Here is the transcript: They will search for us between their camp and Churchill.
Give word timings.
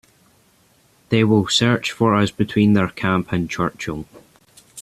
They 1.09 1.23
will 1.23 1.47
search 1.47 1.91
for 1.91 2.15
us 2.15 2.31
between 2.31 2.73
their 2.73 2.87
camp 2.87 3.31
and 3.31 3.47
Churchill. 3.47 4.07